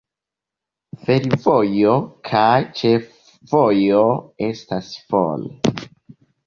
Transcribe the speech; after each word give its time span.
Fervojo 1.09 1.93
kaj 2.31 2.55
ĉefvojo 2.81 4.03
estas 4.51 4.93
for. 5.13 5.51